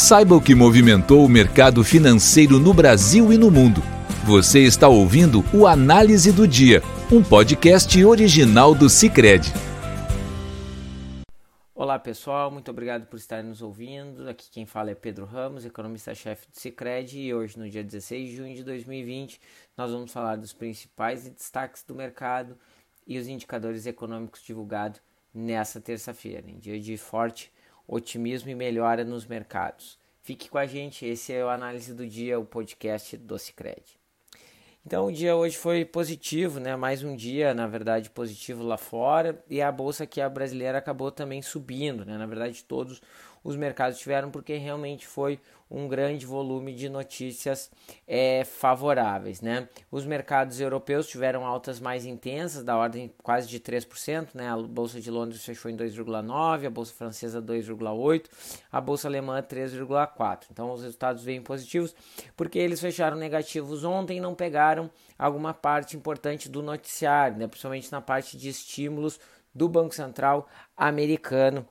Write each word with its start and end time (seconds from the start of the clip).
Saiba 0.00 0.36
o 0.36 0.40
que 0.40 0.54
movimentou 0.54 1.24
o 1.24 1.28
mercado 1.28 1.82
financeiro 1.82 2.60
no 2.60 2.72
Brasil 2.72 3.32
e 3.32 3.36
no 3.36 3.50
mundo. 3.50 3.82
Você 4.24 4.60
está 4.60 4.86
ouvindo 4.86 5.42
o 5.52 5.66
Análise 5.66 6.30
do 6.30 6.46
Dia, 6.46 6.80
um 7.10 7.20
podcast 7.20 8.04
original 8.04 8.76
do 8.76 8.88
Cicred. 8.88 9.52
Olá 11.74 11.98
pessoal, 11.98 12.48
muito 12.48 12.70
obrigado 12.70 13.06
por 13.06 13.16
estar 13.16 13.42
nos 13.42 13.60
ouvindo. 13.60 14.28
Aqui 14.28 14.48
quem 14.52 14.64
fala 14.64 14.92
é 14.92 14.94
Pedro 14.94 15.24
Ramos, 15.24 15.64
economista-chefe 15.64 16.46
do 16.46 16.56
Cicred, 16.56 17.18
e 17.18 17.34
hoje, 17.34 17.58
no 17.58 17.68
dia 17.68 17.82
16 17.82 18.30
de 18.30 18.36
junho 18.36 18.54
de 18.54 18.62
2020, 18.62 19.40
nós 19.76 19.90
vamos 19.90 20.12
falar 20.12 20.36
dos 20.36 20.52
principais 20.52 21.28
destaques 21.28 21.82
do 21.82 21.96
mercado 21.96 22.56
e 23.04 23.18
os 23.18 23.26
indicadores 23.26 23.84
econômicos 23.84 24.44
divulgados 24.44 25.00
nessa 25.34 25.80
terça-feira, 25.80 26.48
em 26.48 26.60
dia 26.60 26.78
de 26.78 26.96
forte 26.96 27.50
otimismo 27.88 28.50
e 28.50 28.54
melhora 28.54 29.02
nos 29.04 29.26
mercados. 29.26 29.98
Fique 30.20 30.50
com 30.50 30.58
a 30.58 30.66
gente, 30.66 31.06
esse 31.06 31.32
é 31.32 31.42
o 31.42 31.48
Análise 31.48 31.94
do 31.94 32.06
Dia, 32.06 32.38
o 32.38 32.44
podcast 32.44 33.16
do 33.16 33.38
Cicred. 33.38 33.82
Então 34.84 35.06
o 35.06 35.12
dia 35.12 35.34
hoje 35.34 35.56
foi 35.56 35.84
positivo, 35.84 36.60
né? 36.60 36.76
Mais 36.76 37.02
um 37.02 37.16
dia, 37.16 37.52
na 37.52 37.66
verdade, 37.66 38.10
positivo 38.10 38.62
lá 38.62 38.76
fora 38.76 39.42
e 39.48 39.60
a 39.60 39.72
bolsa 39.72 40.06
que 40.06 40.20
a 40.20 40.28
brasileira 40.28 40.78
acabou 40.78 41.10
também 41.10 41.42
subindo, 41.42 42.04
né? 42.04 42.16
Na 42.16 42.26
verdade, 42.26 42.62
todos 42.64 43.02
os 43.48 43.56
mercados 43.56 43.98
tiveram, 43.98 44.30
porque 44.30 44.58
realmente 44.58 45.06
foi 45.06 45.40
um 45.70 45.88
grande 45.88 46.26
volume 46.26 46.74
de 46.74 46.86
notícias 46.86 47.70
é, 48.06 48.44
favoráveis. 48.44 49.40
Né? 49.40 49.66
Os 49.90 50.04
mercados 50.04 50.60
europeus 50.60 51.06
tiveram 51.08 51.46
altas 51.46 51.80
mais 51.80 52.04
intensas, 52.04 52.62
da 52.62 52.76
ordem 52.76 53.10
quase 53.22 53.48
de 53.48 53.58
3%. 53.58 54.34
Né? 54.34 54.50
A 54.50 54.56
Bolsa 54.58 55.00
de 55.00 55.10
Londres 55.10 55.42
fechou 55.42 55.70
em 55.70 55.76
2,9%, 55.78 56.66
a 56.66 56.70
Bolsa 56.70 56.92
Francesa 56.92 57.40
2,8%, 57.40 58.26
a 58.70 58.82
Bolsa 58.82 59.08
Alemã 59.08 59.40
3,4%. 59.40 60.48
Então 60.52 60.70
os 60.70 60.82
resultados 60.82 61.24
vêm 61.24 61.40
positivos, 61.40 61.96
porque 62.36 62.58
eles 62.58 62.82
fecharam 62.82 63.16
negativos 63.16 63.82
ontem 63.82 64.20
não 64.20 64.34
pegaram 64.34 64.90
alguma 65.18 65.54
parte 65.54 65.96
importante 65.96 66.50
do 66.50 66.62
noticiário, 66.62 67.38
né? 67.38 67.46
principalmente 67.46 67.90
na 67.90 68.02
parte 68.02 68.36
de 68.36 68.50
estímulos 68.50 69.18
do 69.54 69.70
Banco 69.70 69.94
Central 69.94 70.46
americano 70.76 71.66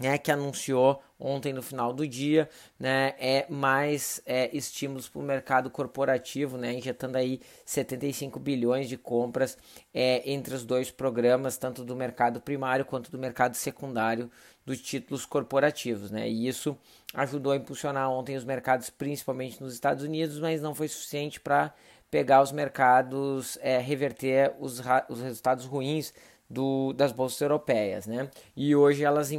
né, 0.00 0.18
que 0.18 0.30
anunciou 0.30 1.02
ontem 1.18 1.52
no 1.52 1.62
final 1.62 1.92
do 1.92 2.06
dia, 2.06 2.48
né, 2.78 3.14
é 3.18 3.46
mais 3.48 4.20
é, 4.26 4.54
estímulos 4.54 5.08
para 5.08 5.20
o 5.20 5.24
mercado 5.24 5.70
corporativo, 5.70 6.58
né, 6.58 6.74
injetando 6.74 7.16
aí 7.16 7.40
75 7.64 8.38
bilhões 8.38 8.88
de 8.88 8.98
compras 8.98 9.56
é, 9.94 10.30
entre 10.30 10.54
os 10.54 10.64
dois 10.64 10.90
programas, 10.90 11.56
tanto 11.56 11.84
do 11.84 11.96
mercado 11.96 12.40
primário 12.40 12.84
quanto 12.84 13.10
do 13.10 13.18
mercado 13.18 13.54
secundário 13.54 14.30
dos 14.64 14.80
títulos 14.80 15.24
corporativos, 15.24 16.10
né, 16.10 16.28
e 16.28 16.46
isso 16.46 16.76
ajudou 17.14 17.52
a 17.52 17.56
impulsionar 17.56 18.10
ontem 18.10 18.36
os 18.36 18.44
mercados, 18.44 18.90
principalmente 18.90 19.62
nos 19.62 19.72
Estados 19.72 20.04
Unidos, 20.04 20.38
mas 20.38 20.60
não 20.60 20.74
foi 20.74 20.88
suficiente 20.88 21.40
para 21.40 21.72
pegar 22.10 22.42
os 22.42 22.52
mercados, 22.52 23.58
é, 23.62 23.78
reverter 23.78 24.54
os, 24.60 24.80
os 25.08 25.20
resultados 25.20 25.64
ruins 25.64 26.12
do, 26.48 26.92
das 26.92 27.12
bolsas 27.12 27.40
europeias, 27.40 28.06
né? 28.06 28.30
E 28.56 28.74
hoje 28.74 29.04
elas 29.04 29.30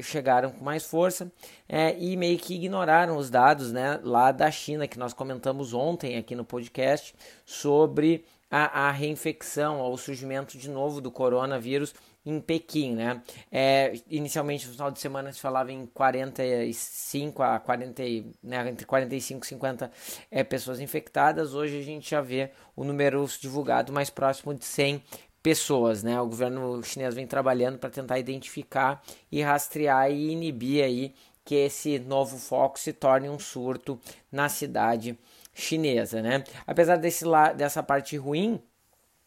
chegaram 0.00 0.50
com 0.50 0.64
mais 0.64 0.84
força 0.84 1.30
é, 1.68 1.96
e 1.98 2.16
meio 2.16 2.38
que 2.38 2.54
ignoraram 2.54 3.16
os 3.16 3.30
dados, 3.30 3.72
né? 3.72 4.00
Lá 4.02 4.32
da 4.32 4.50
China 4.50 4.88
que 4.88 4.98
nós 4.98 5.12
comentamos 5.12 5.74
ontem 5.74 6.16
aqui 6.16 6.34
no 6.34 6.44
podcast 6.44 7.14
sobre 7.44 8.24
a, 8.50 8.88
a 8.88 8.90
reinfecção, 8.90 9.80
o 9.80 9.96
surgimento 9.96 10.56
de 10.56 10.70
novo 10.70 11.00
do 11.00 11.10
coronavírus 11.10 11.94
em 12.26 12.40
Pequim, 12.40 12.94
né? 12.94 13.22
É, 13.52 13.92
inicialmente 14.08 14.66
no 14.66 14.72
final 14.72 14.90
de 14.90 14.98
semana 14.98 15.30
se 15.32 15.40
falava 15.40 15.70
em 15.70 15.86
45 15.86 17.42
a 17.42 17.58
40, 17.58 18.02
né, 18.42 18.68
entre 18.70 18.86
45 18.86 19.44
e 19.44 19.48
50 19.48 19.90
é, 20.30 20.42
pessoas 20.42 20.80
infectadas. 20.80 21.52
Hoje 21.52 21.78
a 21.78 21.82
gente 21.82 22.08
já 22.08 22.22
vê 22.22 22.50
o 22.74 22.82
número 22.82 23.26
divulgado 23.40 23.92
mais 23.92 24.08
próximo 24.08 24.54
de 24.54 24.64
100 24.64 25.02
pessoas, 25.44 26.02
né? 26.02 26.18
O 26.18 26.26
governo 26.26 26.82
chinês 26.82 27.14
vem 27.14 27.26
trabalhando 27.26 27.78
para 27.78 27.90
tentar 27.90 28.18
identificar 28.18 29.02
e 29.30 29.42
rastrear 29.42 30.10
e 30.10 30.32
inibir 30.32 30.82
aí 30.82 31.14
que 31.44 31.54
esse 31.54 31.98
novo 31.98 32.38
foco 32.38 32.80
se 32.80 32.94
torne 32.94 33.28
um 33.28 33.38
surto 33.38 34.00
na 34.32 34.48
cidade 34.48 35.18
chinesa, 35.52 36.22
né? 36.22 36.42
Apesar 36.66 36.96
desse 36.96 37.26
la 37.26 37.52
dessa 37.52 37.82
parte 37.82 38.16
ruim, 38.16 38.58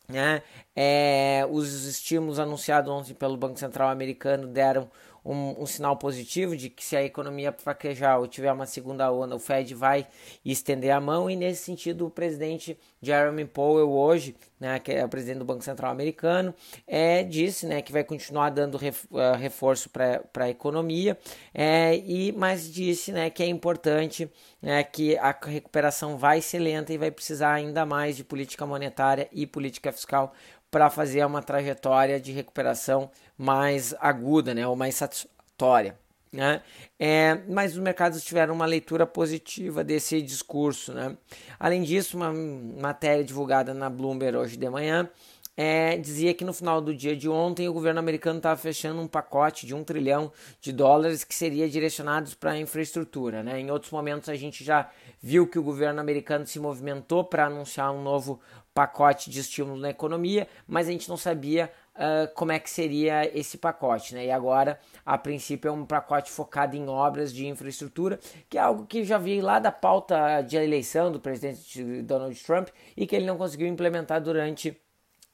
né? 0.08 0.42
É, 0.76 1.48
os 1.52 1.86
estímulos 1.86 2.40
anunciados 2.40 2.92
ontem 2.92 3.14
pelo 3.14 3.38
Banco 3.38 3.60
Central 3.60 3.90
americano 3.90 4.48
deram 4.48 4.90
um, 5.28 5.62
um, 5.62 5.66
sinal 5.66 5.98
positivo 5.98 6.56
de 6.56 6.70
que 6.70 6.84
se 6.84 6.96
a 6.96 7.04
economia 7.04 7.52
fraquejar 7.52 8.20
ou 8.20 8.28
tiver 8.28 8.52
uma 8.52 8.66
segunda 8.66 9.12
onda, 9.12 9.36
o 9.36 9.40
Fed 9.40 9.76
vai 9.76 10.08
estender 10.46 10.92
a 10.92 11.02
mão. 11.02 11.30
E 11.30 11.36
nesse 11.36 11.64
sentido 11.64 12.08
o 12.08 12.10
presidente 12.10 12.80
Jeremy 13.02 13.46
Powell 13.46 13.92
hoje, 13.92 14.36
né, 14.60 14.80
que 14.80 14.92
é 14.92 15.04
o 15.04 15.10
presidente 15.10 15.40
do 15.40 15.46
Banco 15.46 15.64
Central 15.64 15.92
americano, 15.92 16.56
é, 16.88 17.24
disse 17.24 17.66
né, 17.66 17.82
que 17.82 17.92
vai 17.92 18.04
continuar 18.04 18.50
dando 18.50 18.80
eh, 18.82 19.36
reforço 19.38 19.90
para 19.90 20.24
a 20.36 20.50
economia, 20.50 21.18
é, 21.54 21.96
e, 21.98 22.32
mas 22.32 22.72
disse 22.72 23.12
né, 23.12 23.30
que 23.30 23.44
é 23.44 23.46
importante 23.46 24.32
né, 24.62 24.84
que 24.84 25.18
a 25.18 25.38
recuperação 25.46 26.18
vai 26.18 26.42
ser 26.42 26.60
lenta 26.60 26.94
e 26.94 26.98
vai 26.98 27.12
precisar 27.12 27.54
ainda 27.54 27.86
mais 27.86 28.16
de 28.16 28.24
política 28.24 28.66
monetária 28.66 29.28
e 29.32 29.46
política 29.46 29.92
fiscal 29.92 30.34
para 30.70 30.90
fazer 30.90 31.26
uma 31.26 31.42
trajetória 31.42 32.20
de 32.20 32.32
recuperação 32.32 33.10
mais 33.38 33.94
aguda, 34.00 34.54
né, 34.54 34.68
ou 34.68 34.76
mais 34.76 34.96
satisfatória. 34.96 35.98
Né? 36.32 36.62
É, 37.00 37.40
mas 37.48 37.72
os 37.72 37.80
mercados 37.80 38.24
tiveram 38.24 38.54
uma 38.54 38.66
leitura 38.66 39.06
positiva 39.06 39.84
desse 39.84 40.22
discurso. 40.22 40.94
Né? 40.94 41.16
Além 41.58 41.84
disso, 41.84 42.18
uma 42.18 42.34
matéria 42.34 43.24
divulgada 43.24 43.74
na 43.74 43.90
Bloomberg 43.90 44.38
hoje 44.38 44.58
de 44.58 44.70
manhã 44.70 45.10
é, 45.58 45.98
dizia 45.98 46.36
que 46.36 46.46
no 46.46 46.54
final 46.54 46.80
do 46.80 46.94
dia 46.94 47.16
de 47.16 47.28
ontem 47.28 47.68
o 47.68 47.74
governo 47.74 48.00
americano 48.00 48.38
estava 48.38 48.56
fechando 48.56 49.02
um 49.02 49.08
pacote 49.08 49.66
de 49.66 49.74
um 49.74 49.84
trilhão 49.84 50.32
de 50.62 50.72
dólares 50.72 51.24
que 51.24 51.34
seria 51.34 51.68
direcionados 51.68 52.36
para 52.36 52.52
a 52.52 52.60
infraestrutura. 52.60 53.42
Né? 53.42 53.60
Em 53.60 53.72
outros 53.72 53.92
momentos 53.92 54.30
a 54.30 54.36
gente 54.36 54.64
já 54.64 54.88
viu 55.20 55.48
que 55.48 55.58
o 55.58 55.64
governo 55.64 56.00
americano 56.00 56.46
se 56.46 56.60
movimentou 56.60 57.24
para 57.24 57.48
anunciar 57.48 57.92
um 57.92 58.04
novo 58.04 58.40
pacote 58.78 59.32
de 59.32 59.40
estímulo 59.40 59.80
na 59.80 59.90
economia, 59.90 60.48
mas 60.68 60.88
a 60.88 60.92
gente 60.92 61.10
não 61.10 61.18
sabia 61.18 61.72
uh, 61.96 62.32
como 62.36 62.52
é 62.52 62.60
que 62.60 62.70
seria 62.70 63.26
esse 63.36 63.58
pacote, 63.58 64.14
né? 64.14 64.28
E 64.28 64.32
agora, 64.32 64.80
a 65.04 65.18
princípio, 65.18 65.70
é 65.70 65.72
um 65.72 65.84
pacote 65.84 66.30
focado 66.30 66.76
em 66.76 66.88
obras 66.88 67.34
de 67.34 67.48
infraestrutura, 67.48 68.20
que 68.48 68.56
é 68.56 68.62
algo 68.62 68.86
que 68.86 69.04
já 69.04 69.18
veio 69.18 69.44
lá 69.44 69.58
da 69.58 69.72
pauta 69.72 70.44
de 70.44 70.58
eleição 70.58 71.12
do 71.12 71.20
presidente 71.20 72.04
Donald 72.04 72.40
Trump 72.44 72.68
e 72.96 73.08
que 73.08 73.16
ele 73.16 73.26
não 73.26 73.36
conseguiu 73.36 73.66
implementar 73.68 74.22
durante 74.22 74.80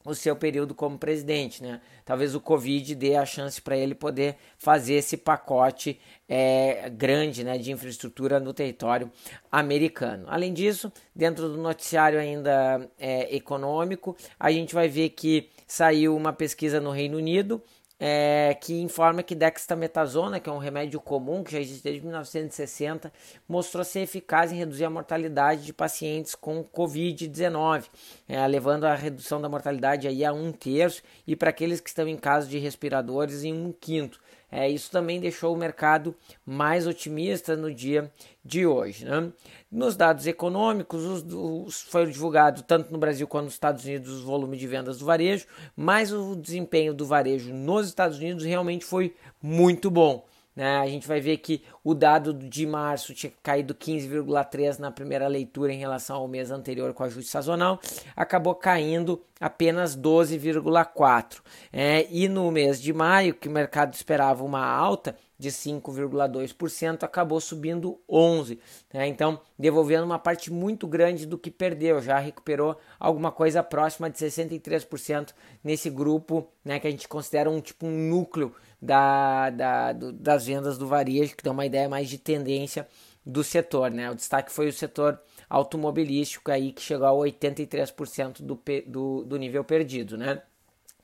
o 0.05 0.13
seu 0.13 0.35
período 0.35 0.75
como 0.75 0.97
presidente, 0.97 1.63
né? 1.63 1.81
Talvez 2.05 2.35
o 2.35 2.41
Covid 2.41 2.95
dê 2.95 3.15
a 3.15 3.25
chance 3.25 3.61
para 3.61 3.77
ele 3.77 3.95
poder 3.95 4.35
fazer 4.57 4.95
esse 4.95 5.15
pacote 5.15 5.99
é, 6.27 6.89
grande, 6.89 7.43
né, 7.43 7.57
de 7.57 7.71
infraestrutura 7.71 8.39
no 8.39 8.53
território 8.53 9.11
americano. 9.51 10.25
Além 10.27 10.53
disso, 10.53 10.91
dentro 11.15 11.47
do 11.47 11.57
noticiário 11.57 12.19
ainda 12.19 12.89
é, 12.99 13.35
econômico, 13.35 14.15
a 14.39 14.51
gente 14.51 14.73
vai 14.73 14.87
ver 14.87 15.09
que 15.09 15.49
saiu 15.67 16.15
uma 16.15 16.33
pesquisa 16.33 16.79
no 16.79 16.91
Reino 16.91 17.17
Unido 17.17 17.61
é, 18.05 18.53
que 18.59 18.81
informa 18.81 19.23
que 19.23 19.33
dexametasona, 19.33 20.37
que 20.37 20.49
é 20.49 20.51
um 20.51 20.57
remédio 20.57 20.99
comum 20.99 21.41
que 21.41 21.53
já 21.53 21.59
existe 21.61 21.85
desde 21.85 22.01
1960, 22.01 23.13
mostrou 23.47 23.81
ser 23.85 24.01
eficaz 24.01 24.51
em 24.51 24.57
reduzir 24.57 24.83
a 24.83 24.89
mortalidade 24.89 25.63
de 25.63 25.71
pacientes 25.71 26.35
com 26.35 26.65
Covid-19, 26.65 27.85
é, 28.27 28.45
levando 28.45 28.83
a 28.83 28.93
redução 28.93 29.39
da 29.39 29.47
mortalidade 29.47 30.05
aí 30.05 30.25
a 30.25 30.33
um 30.33 30.51
terço 30.51 31.01
e 31.25 31.33
para 31.33 31.49
aqueles 31.49 31.79
que 31.79 31.87
estão 31.87 32.05
em 32.05 32.17
caso 32.17 32.49
de 32.49 32.57
respiradores 32.57 33.45
em 33.45 33.53
um 33.53 33.71
quinto. 33.71 34.19
É, 34.55 34.69
isso 34.69 34.91
também 34.91 35.19
deixou 35.19 35.51
o 35.51 35.57
mercado 35.57 36.15
mais 36.45 36.85
otimista 36.85 37.57
no 37.57 37.73
dia 37.73 38.11
de 38.45 38.67
hoje. 38.67 39.03
Né? 39.03 39.31
Nos 39.71 39.95
dados 39.95 40.27
econômicos, 40.27 41.03
os, 41.03 41.25
os, 41.33 41.81
foi 41.81 42.05
divulgado 42.05 42.61
tanto 42.61 42.93
no 42.93 42.99
Brasil 42.99 43.27
quanto 43.27 43.45
nos 43.45 43.53
Estados 43.53 43.83
Unidos 43.83 44.21
o 44.21 44.25
volume 44.25 44.55
de 44.55 44.67
vendas 44.67 44.99
do 44.99 45.05
varejo, 45.05 45.47
mas 45.75 46.13
o 46.13 46.35
desempenho 46.35 46.93
do 46.93 47.03
varejo 47.03 47.51
nos 47.51 47.87
Estados 47.87 48.19
Unidos 48.19 48.45
realmente 48.45 48.85
foi 48.85 49.15
muito 49.41 49.89
bom. 49.89 50.23
Né? 50.55 50.77
A 50.77 50.87
gente 50.87 51.07
vai 51.07 51.19
ver 51.19 51.37
que 51.37 51.63
o 51.83 51.93
dado 51.93 52.33
de 52.33 52.65
março 52.65 53.13
tinha 53.13 53.31
caído 53.41 53.73
15,3 53.73 54.79
na 54.79 54.91
primeira 54.91 55.27
leitura 55.27 55.73
em 55.73 55.77
relação 55.77 56.17
ao 56.17 56.27
mês 56.27 56.51
anterior 56.51 56.93
com 56.93 57.03
ajuste 57.03 57.31
sazonal, 57.31 57.79
acabou 58.15 58.53
caindo 58.55 59.21
apenas 59.39 59.97
12,4. 59.97 61.41
É, 61.71 62.07
e 62.09 62.27
no 62.27 62.49
mês 62.51 62.81
de 62.81 62.93
maio, 62.93 63.33
que 63.33 63.47
o 63.47 63.51
mercado 63.51 63.93
esperava 63.93 64.43
uma 64.43 64.65
alta 64.65 65.15
de 65.37 65.49
5,2%, 65.49 67.03
acabou 67.03 67.41
subindo 67.41 67.99
11%. 68.09 68.57
Né? 68.93 69.07
Então, 69.07 69.41
devolvendo 69.59 70.05
uma 70.05 70.19
parte 70.19 70.51
muito 70.51 70.87
grande 70.87 71.25
do 71.25 71.37
que 71.37 71.51
perdeu, 71.51 72.01
já 72.01 72.17
recuperou 72.19 72.77
alguma 72.97 73.31
coisa 73.31 73.61
próxima 73.61 74.09
de 74.09 74.17
63% 74.17 75.33
nesse 75.61 75.89
grupo 75.89 76.47
né, 76.63 76.79
que 76.79 76.87
a 76.87 76.91
gente 76.91 77.07
considera 77.07 77.49
um 77.49 77.59
tipo 77.59 77.85
um 77.85 78.09
núcleo 78.09 78.55
da, 78.83 79.49
da, 79.49 79.93
do, 79.93 80.11
das 80.11 80.45
vendas 80.45 80.77
do 80.77 80.87
varejo, 80.87 81.35
que 81.35 81.43
dá 81.43 81.51
uma 81.51 81.65
ideia 81.65 81.87
mais 81.87 82.09
de 82.09 82.17
tendência 82.17 82.87
do 83.25 83.43
setor. 83.43 83.89
Né? 83.89 84.11
O 84.11 84.15
destaque 84.15 84.51
foi 84.51 84.67
o 84.67 84.73
setor 84.73 85.19
automobilístico 85.49 86.51
aí 86.51 86.71
que 86.71 86.81
chegou 86.81 87.07
a 87.07 87.27
83% 87.27 88.41
do, 88.41 88.61
do, 88.85 89.23
do 89.23 89.37
nível 89.37 89.63
perdido. 89.63 90.17
Né? 90.17 90.41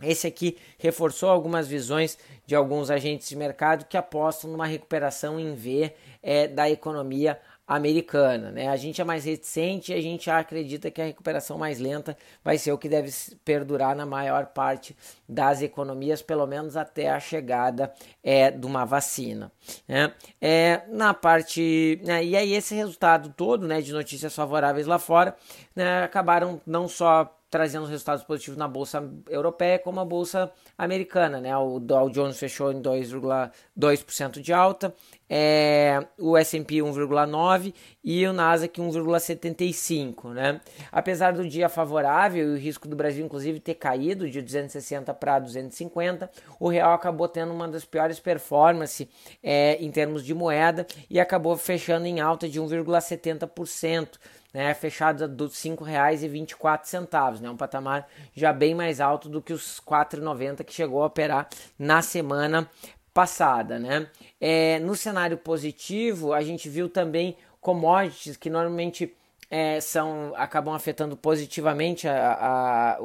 Esse 0.01 0.27
aqui 0.27 0.57
reforçou 0.77 1.29
algumas 1.29 1.67
visões 1.67 2.17
de 2.45 2.55
alguns 2.55 2.89
agentes 2.89 3.29
de 3.29 3.35
mercado 3.35 3.85
que 3.85 3.97
apostam 3.97 4.51
numa 4.51 4.65
recuperação 4.65 5.39
em 5.39 5.53
V 5.55 5.93
é, 6.21 6.47
da 6.47 6.69
economia 6.69 7.39
americana. 7.69 8.49
Né? 8.51 8.67
A 8.67 8.75
gente 8.75 8.99
é 8.99 9.03
mais 9.03 9.25
reticente 9.25 9.91
e 9.91 9.95
a 9.95 10.01
gente 10.01 10.27
acredita 10.31 10.89
que 10.89 10.99
a 10.99 11.05
recuperação 11.05 11.55
mais 11.55 11.79
lenta 11.79 12.17
vai 12.43 12.57
ser 12.57 12.71
o 12.71 12.77
que 12.79 12.89
deve 12.89 13.11
perdurar 13.45 13.95
na 13.95 14.07
maior 14.07 14.47
parte 14.47 14.97
das 15.27 15.61
economias, 15.61 16.19
pelo 16.19 16.47
menos 16.47 16.75
até 16.75 17.11
a 17.11 17.19
chegada 17.19 17.93
é, 18.23 18.49
de 18.49 18.65
uma 18.65 18.85
vacina. 18.85 19.51
Né? 19.87 20.11
É, 20.41 20.81
na 20.87 21.13
parte. 21.13 22.01
Né, 22.03 22.25
e 22.25 22.35
aí, 22.35 22.53
esse 22.53 22.73
resultado 22.73 23.31
todo 23.37 23.67
né, 23.67 23.81
de 23.81 23.93
notícias 23.93 24.33
favoráveis 24.33 24.87
lá 24.87 24.97
fora 24.97 25.35
né, 25.75 26.03
acabaram 26.03 26.59
não 26.65 26.87
só 26.87 27.38
trazendo 27.49 27.85
resultados 27.85 28.23
positivos 28.23 28.57
na 28.57 28.67
bolsa 28.67 29.03
europeia 29.27 29.79
como 29.79 29.99
a 29.99 30.05
bolsa 30.05 30.51
americana, 30.77 31.41
né? 31.41 31.55
O 31.57 31.79
Dow 31.79 32.09
Jones 32.09 32.37
fechou 32.37 32.71
em 32.71 32.81
2,2% 32.81 34.39
de 34.39 34.53
alta, 34.53 34.93
é, 35.27 36.05
o 36.17 36.37
S&P 36.37 36.75
1,9 36.75 37.73
e 38.03 38.25
o 38.27 38.33
Nasdaq 38.33 38.79
1,75, 38.79 40.33
né? 40.33 40.61
Apesar 40.91 41.33
do 41.33 41.47
dia 41.47 41.67
favorável 41.69 42.49
e 42.49 42.53
o 42.53 42.57
risco 42.57 42.87
do 42.87 42.95
Brasil 42.95 43.25
inclusive 43.25 43.59
ter 43.59 43.75
caído 43.75 44.29
de 44.29 44.41
260 44.41 45.13
para 45.13 45.39
250, 45.39 46.29
o 46.59 46.69
real 46.69 46.93
acabou 46.93 47.27
tendo 47.27 47.51
uma 47.51 47.67
das 47.67 47.83
piores 47.83 48.19
performances 48.19 49.07
é, 49.41 49.75
em 49.83 49.91
termos 49.91 50.23
de 50.23 50.33
moeda 50.33 50.85
e 51.09 51.19
acabou 51.19 51.57
fechando 51.57 52.05
em 52.05 52.19
alta 52.19 52.47
de 52.47 52.59
1,70% 52.61 54.19
né, 54.53 54.73
fechada 54.73 55.27
dos 55.27 55.63
R$ 55.63 55.71
5,24, 55.71 57.39
né, 57.39 57.49
um 57.49 57.57
patamar 57.57 58.07
já 58.35 58.51
bem 58.51 58.73
mais 58.73 58.99
alto 58.99 59.29
do 59.29 59.41
que 59.41 59.53
os 59.53 59.79
R$ 59.79 59.85
4,90 59.85 60.63
que 60.63 60.73
chegou 60.73 61.03
a 61.03 61.07
operar 61.07 61.47
na 61.77 62.01
semana 62.01 62.69
passada. 63.13 63.77
Né. 63.77 64.07
É, 64.39 64.79
no 64.79 64.95
cenário 64.95 65.37
positivo, 65.37 66.33
a 66.33 66.41
gente 66.41 66.69
viu 66.69 66.89
também 66.89 67.37
commodities 67.61 68.37
que 68.37 68.49
normalmente 68.49 69.13
é, 69.49 69.81
são 69.81 70.33
acabam 70.35 70.73
afetando 70.75 71.17
positivamente 71.17 72.07
a, 72.07 72.33
a, 72.33 72.91
a, 72.91 72.97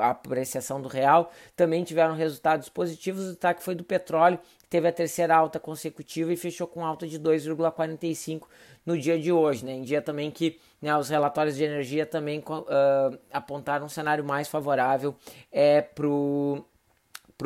a, 0.00 0.10
apreciação 0.10 0.80
do 0.80 0.88
real, 0.88 1.30
também 1.54 1.84
tiveram 1.84 2.14
resultados 2.14 2.68
positivos. 2.68 3.24
O 3.24 3.30
destaque 3.30 3.62
foi 3.62 3.74
do 3.74 3.84
petróleo, 3.84 4.38
que 4.60 4.66
teve 4.68 4.88
a 4.88 4.92
terceira 4.92 5.36
alta 5.36 5.60
consecutiva 5.60 6.32
e 6.32 6.36
fechou 6.36 6.66
com 6.66 6.84
alta 6.84 7.06
de 7.06 7.18
2,45 7.20 8.46
no 8.86 8.98
dia 8.98 9.18
de 9.18 9.30
hoje, 9.30 9.64
né? 9.64 9.72
em 9.72 9.82
dia 9.82 10.00
também 10.00 10.30
que 10.30 10.58
né, 10.80 10.96
os 10.96 11.10
relatórios 11.10 11.56
de 11.56 11.64
energia 11.64 12.06
também 12.06 12.38
uh, 12.40 13.18
apontaram 13.30 13.84
um 13.84 13.90
cenário 13.90 14.24
mais 14.24 14.48
favorável 14.48 15.14
é, 15.52 15.82
para 15.82 16.06
o 16.06 16.64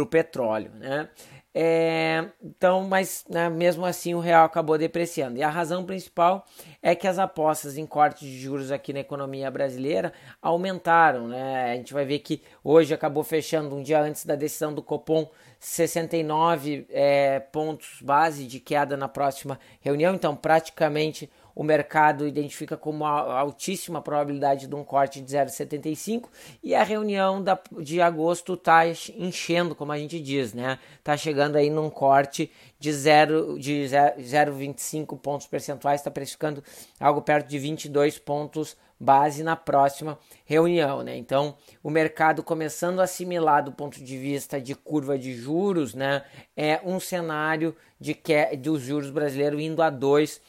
petróleo. 0.09 0.71
Né? 0.75 1.09
É, 1.57 2.31
então, 2.43 2.83
mas 2.83 3.25
né, 3.29 3.49
mesmo 3.49 3.87
assim 3.87 4.13
o 4.13 4.19
real 4.19 4.45
acabou 4.45 4.77
depreciando. 4.77 5.39
E 5.39 5.43
a 5.43 5.49
razão 5.49 5.85
principal 5.85 6.45
é 6.83 6.97
que 6.97 7.07
as 7.07 7.17
apostas 7.17 7.79
em 7.79 7.87
corte 7.87 8.25
de 8.25 8.41
juros 8.41 8.73
aqui 8.73 8.93
na 8.93 8.99
economia 8.99 9.49
brasileira 9.53 10.13
aumentaram. 10.43 11.29
Né? 11.29 11.73
A 11.73 11.77
gente 11.77 11.95
vai 11.95 12.05
ver 12.05 12.19
que 12.19 12.43
hoje 12.65 12.93
acabou 12.93 13.23
fechando 13.23 13.77
um 13.77 13.83
dia 13.83 14.01
antes 14.01 14.27
da 14.27 14.35
decisão 14.35 14.75
do 14.75 14.83
Copom 14.83 15.31
69 15.61 16.87
é, 16.91 17.39
pontos 17.39 18.03
base 18.03 18.47
de 18.47 18.59
queda 18.59 18.97
na 18.97 19.09
próxima 19.09 19.59
reunião. 19.81 20.13
Então, 20.13 20.35
praticamente 20.35 21.31
o 21.55 21.63
mercado 21.63 22.27
identifica 22.27 22.77
como 22.77 23.05
altíssima 23.05 24.03
probabilidade 24.03 24.67
de 24.67 24.75
um 24.75 24.85
corte 24.85 25.21
de 25.21 25.37
0,75 25.37 26.29
e 26.63 26.75
a 26.75 26.83
reunião 26.83 27.43
da, 27.43 27.59
de 27.81 28.01
agosto 28.01 28.55
está 28.55 28.83
enchendo, 28.87 29.75
como 29.75 29.93
a 29.93 29.99
gente 29.99 30.21
diz, 30.21 30.53
né? 30.53 30.79
Está 30.99 31.17
chegando 31.17 31.57
aí 31.57 31.71
num 31.71 31.89
corte 31.91 32.51
de 32.79 32.91
0,25 32.91 33.59
de 33.59 33.85
0,25 33.85 35.19
pontos 35.19 35.47
percentuais, 35.47 36.01
está 36.01 36.11
precificando 36.11 36.63
algo 36.99 37.23
perto 37.23 37.49
de 37.49 37.59
22 37.59 38.19
pontos 38.19 38.77
base 38.99 39.43
na 39.43 39.57
próxima 39.57 40.19
reunião, 40.45 41.03
né? 41.03 41.17
Então, 41.17 41.57
o 41.83 41.91
mercado 41.91 42.43
começando 42.43 43.01
a 43.01 43.05
assimilar 43.05 43.63
do 43.63 43.73
ponto 43.73 44.03
de 44.03 44.17
vista 44.17 44.61
de 44.61 44.75
curva 44.75 45.19
de 45.19 45.35
juros, 45.35 45.95
né, 45.95 46.25
é 46.57 46.81
um 46.85 47.01
cenário 47.01 47.77
de 48.01 48.15
que 48.15 48.57
dos 48.57 48.83
juros 48.83 49.11
brasileiros 49.11 49.61
indo 49.61 49.83
a 49.83 49.91
2 49.91 50.41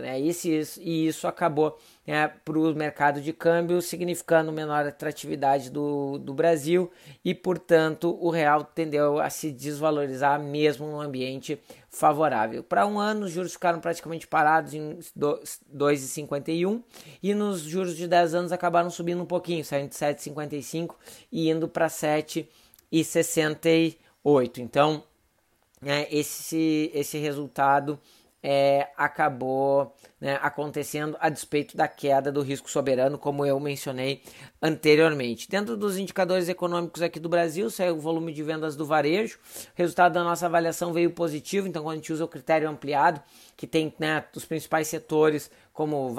né? 0.00 0.18
Isso, 0.18 0.48
e 0.80 1.06
isso 1.06 1.28
acabou 1.28 1.78
né, 2.06 2.26
para 2.44 2.58
o 2.58 2.74
mercado 2.74 3.20
de 3.20 3.34
câmbio, 3.34 3.82
significando 3.82 4.50
menor 4.50 4.86
atratividade 4.86 5.68
do, 5.70 6.16
do 6.18 6.32
Brasil 6.32 6.90
e, 7.22 7.34
portanto, 7.34 8.16
o 8.18 8.30
real 8.30 8.64
tendeu 8.64 9.20
a 9.20 9.28
se 9.28 9.52
desvalorizar 9.52 10.40
mesmo 10.40 10.86
num 10.86 10.98
ambiente 11.00 11.60
favorável. 11.90 12.62
Para 12.62 12.86
um 12.86 12.98
ano, 12.98 13.26
os 13.26 13.32
juros 13.32 13.52
ficaram 13.52 13.78
praticamente 13.80 14.26
parados 14.26 14.72
em 14.72 14.98
2,51 15.18 16.82
e 17.22 17.34
nos 17.34 17.60
juros 17.60 17.94
de 17.94 18.08
10 18.08 18.34
anos 18.34 18.52
acabaram 18.52 18.88
subindo 18.88 19.22
um 19.22 19.26
pouquinho, 19.26 19.62
saindo 19.64 19.90
de 19.90 19.96
7,55 19.96 20.94
e 21.30 21.50
indo 21.50 21.68
para 21.68 21.88
7,68. 21.88 24.58
Então, 24.58 25.04
é, 25.84 26.08
esse, 26.16 26.90
esse 26.94 27.18
resultado 27.18 28.00
é, 28.48 28.92
acabou 28.96 29.92
né, 30.20 30.38
acontecendo 30.40 31.16
a 31.18 31.28
despeito 31.28 31.76
da 31.76 31.88
queda 31.88 32.30
do 32.30 32.42
risco 32.42 32.70
soberano, 32.70 33.18
como 33.18 33.44
eu 33.44 33.58
mencionei 33.58 34.22
anteriormente. 34.62 35.50
Dentro 35.50 35.76
dos 35.76 35.98
indicadores 35.98 36.48
econômicos 36.48 37.02
aqui 37.02 37.18
do 37.18 37.28
Brasil, 37.28 37.68
saiu 37.68 37.96
o 37.96 38.00
volume 38.00 38.32
de 38.32 38.44
vendas 38.44 38.76
do 38.76 38.86
varejo. 38.86 39.36
O 39.36 39.70
resultado 39.74 40.12
da 40.12 40.22
nossa 40.22 40.46
avaliação 40.46 40.92
veio 40.92 41.10
positivo, 41.10 41.66
então 41.66 41.82
quando 41.82 41.94
a 41.94 41.96
gente 41.96 42.12
usa 42.12 42.24
o 42.24 42.28
critério 42.28 42.70
ampliado, 42.70 43.20
que 43.56 43.66
tem 43.66 43.92
né, 43.98 44.24
os 44.32 44.44
principais 44.44 44.86
setores 44.86 45.50
como 45.72 46.14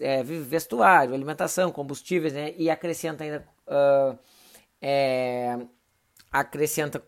é, 0.00 0.22
vestuário, 0.22 1.12
alimentação, 1.12 1.70
combustíveis, 1.70 2.32
né, 2.32 2.54
e 2.56 2.70
acrescenta 2.70 3.24
ainda 3.24 3.46
uh, 3.66 4.18
é, 4.80 5.58
acrescenta 6.32 7.02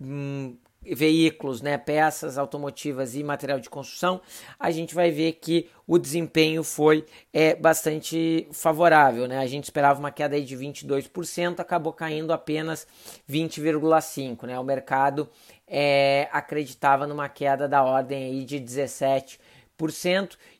hum, 0.00 0.56
veículos, 0.94 1.62
né, 1.62 1.76
peças 1.78 2.38
automotivas 2.38 3.14
e 3.14 3.22
material 3.22 3.58
de 3.58 3.68
construção, 3.68 4.20
a 4.58 4.70
gente 4.70 4.94
vai 4.94 5.10
ver 5.10 5.32
que 5.32 5.68
o 5.86 5.98
desempenho 5.98 6.62
foi 6.64 7.04
é, 7.32 7.54
bastante 7.54 8.46
favorável. 8.52 9.26
Né? 9.26 9.38
A 9.38 9.46
gente 9.46 9.64
esperava 9.64 9.98
uma 9.98 10.10
queda 10.10 10.40
de 10.40 10.56
22%, 10.56 11.60
acabou 11.60 11.92
caindo 11.92 12.32
apenas 12.32 12.86
20,5%. 13.30 14.46
Né? 14.46 14.58
O 14.58 14.64
mercado 14.64 15.28
é, 15.66 16.28
acreditava 16.32 17.06
numa 17.06 17.28
queda 17.28 17.68
da 17.68 17.82
ordem 17.82 18.24
aí 18.24 18.44
de 18.44 18.58
17% 18.60 19.38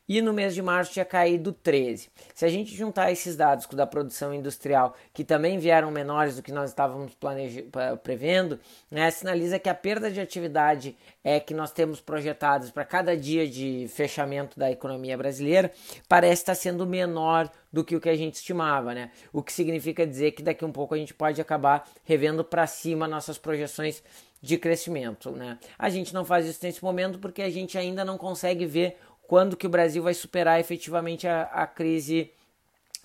e 0.07 0.21
no 0.21 0.31
mês 0.31 0.55
de 0.55 0.61
março 0.61 0.93
tinha 0.93 1.03
caído 1.03 1.51
13. 1.51 2.09
Se 2.33 2.45
a 2.45 2.47
gente 2.47 2.73
juntar 2.73 3.11
esses 3.11 3.35
dados 3.35 3.65
com 3.65 3.73
o 3.73 3.75
da 3.75 3.85
produção 3.85 4.33
industrial, 4.33 4.95
que 5.13 5.23
também 5.23 5.59
vieram 5.59 5.91
menores 5.91 6.37
do 6.37 6.41
que 6.41 6.51
nós 6.51 6.69
estávamos 6.69 7.11
prevendo, 8.03 8.59
né, 8.89 9.11
sinaliza 9.11 9.59
que 9.59 9.69
a 9.69 9.75
perda 9.75 10.09
de 10.09 10.21
atividade 10.21 10.95
é 11.23 11.39
que 11.39 11.53
nós 11.53 11.71
temos 11.71 11.99
projetados 11.99 12.71
para 12.71 12.85
cada 12.85 13.17
dia 13.17 13.47
de 13.47 13.87
fechamento 13.89 14.57
da 14.57 14.71
economia 14.71 15.17
brasileira 15.17 15.71
parece 16.07 16.43
estar 16.43 16.55
sendo 16.55 16.85
menor 16.85 17.49
do 17.71 17.83
que 17.83 17.95
o 17.95 18.01
que 18.01 18.09
a 18.09 18.15
gente 18.15 18.35
estimava, 18.35 18.93
né? 18.93 19.11
O 19.33 19.43
que 19.43 19.51
significa 19.51 20.07
dizer 20.07 20.31
que 20.31 20.41
daqui 20.41 20.63
um 20.63 20.71
pouco 20.71 20.95
a 20.95 20.97
gente 20.97 21.13
pode 21.13 21.41
acabar 21.41 21.87
revendo 22.03 22.43
para 22.43 22.65
cima 22.65 23.07
nossas 23.07 23.37
projeções 23.37 24.01
de 24.41 24.57
crescimento, 24.57 25.31
né? 25.31 25.57
A 25.77 25.89
gente 25.89 26.13
não 26.13 26.23
faz 26.23 26.45
isso 26.45 26.59
nesse 26.63 26.83
momento 26.83 27.19
porque 27.19 27.41
a 27.41 27.49
gente 27.49 27.77
ainda 27.77 28.05
não 28.05 28.17
consegue 28.17 28.65
ver 28.65 28.97
quando 29.27 29.57
que 29.57 29.67
o 29.67 29.69
Brasil 29.69 30.01
vai 30.01 30.13
superar 30.13 30.59
efetivamente 30.59 31.27
a, 31.27 31.43
a 31.43 31.67
crise, 31.67 32.31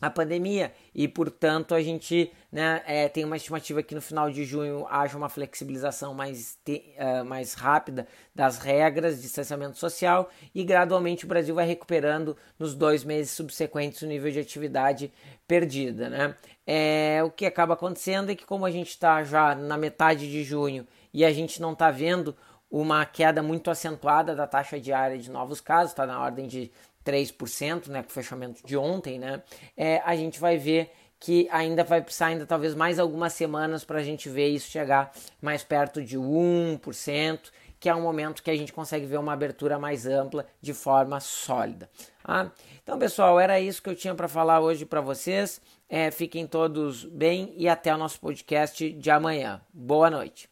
a 0.01 0.09
pandemia. 0.09 0.73
E, 0.95 1.09
portanto, 1.09 1.75
a 1.75 1.83
gente 1.83 2.33
né, 2.51 2.83
é, 2.87 3.09
tem 3.09 3.25
uma 3.25 3.37
estimativa 3.37 3.83
que 3.83 3.95
no 3.95 4.01
final 4.01 4.31
de 4.31 4.45
junho 4.45 4.87
haja 4.89 5.17
uma 5.17 5.29
flexibilização 5.29 6.15
mais, 6.15 6.59
te, 6.65 6.95
uh, 6.99 7.25
mais 7.25 7.55
rápida 7.55 8.07
das 8.35 8.59
regras 8.59 9.17
de 9.17 9.23
distanciamento 9.23 9.79
social 9.79 10.31
e 10.55 10.65
gradualmente 10.65 11.25
o 11.25 11.29
Brasil 11.29 11.55
vai 11.55 11.67
recuperando 11.67 12.37
nos 12.59 12.75
dois 12.75 13.05
meses 13.05 13.33
subsequentes 13.33 14.03
o 14.03 14.07
nível 14.07 14.31
de 14.31 14.39
atividade 14.39 15.13
perdida. 15.47 16.09
Né? 16.09 16.35
É, 16.67 17.23
o 17.25 17.31
que 17.31 17.47
acaba 17.47 17.75
acontecendo 17.75 18.31
é 18.31 18.35
que 18.35 18.45
como 18.45 18.65
a 18.65 18.71
gente 18.71 18.91
está 18.91 19.25
já 19.25 19.55
na 19.55 19.77
metade 19.77 20.31
de 20.31 20.45
junho 20.45 20.87
e 21.13 21.25
a 21.25 21.33
gente 21.33 21.61
não 21.61 21.73
está 21.73 21.91
vendo 21.91 22.37
uma 22.73 23.05
queda 23.05 23.43
muito 23.43 23.71
acentuada 23.71 24.35
da 24.35 24.47
taxa 24.47 24.81
diária 24.81 25.19
de 25.19 25.31
novos 25.31 25.61
casos, 25.61 25.93
está 25.93 26.07
na 26.07 26.19
ordem 26.19 26.47
de 26.47 26.73
3%, 27.05 27.89
né, 27.89 28.03
com 28.03 28.09
o 28.09 28.13
fechamento 28.13 28.67
de 28.67 28.77
ontem, 28.79 29.19
né, 29.19 29.43
é, 29.77 30.01
a 30.05 30.17
gente 30.17 30.41
vai 30.41 30.57
ver 30.57 30.91
que 31.21 31.47
ainda 31.53 31.85
vai 31.85 32.01
precisar 32.03 32.27
ainda 32.27 32.47
talvez 32.47 32.75
mais 32.75 32.99
algumas 32.99 33.35
semanas 33.35 33.85
para 33.85 34.01
a 34.01 34.03
gente 34.03 34.29
ver 34.29 34.49
isso 34.49 34.71
chegar 34.71 35.13
mais 35.41 35.63
perto 35.63 36.03
de 36.03 36.19
1%, 36.19 37.39
que 37.79 37.89
é 37.89 37.95
um 37.95 38.01
momento 38.01 38.43
que 38.43 38.51
a 38.51 38.57
gente 38.57 38.73
consegue 38.73 39.07
ver 39.07 39.19
uma 39.19 39.33
abertura 39.33 39.79
mais 39.79 40.07
ampla 40.07 40.47
de 40.61 40.73
forma 40.73 41.21
sólida. 41.21 41.91
Ah, 42.25 42.51
então, 42.83 42.99
pessoal, 42.99 43.39
era 43.39 43.61
isso 43.61 43.83
que 43.83 43.91
eu 43.91 43.97
tinha 43.97 44.15
para 44.15 44.29
falar 44.29 44.61
hoje 44.61 44.85
para 44.85 45.01
vocês. 45.01 45.61
É, 45.89 46.11
fiquem 46.11 46.47
todos 46.47 47.05
bem 47.05 47.53
e 47.57 47.69
até 47.69 47.95
o 47.95 47.99
nosso 47.99 48.19
podcast 48.21 48.91
de 48.93 49.11
amanhã. 49.11 49.61
Boa 49.73 50.09
noite. 50.09 50.52